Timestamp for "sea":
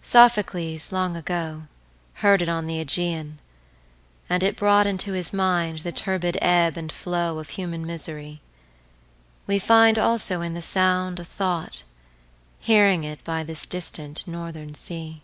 14.74-15.20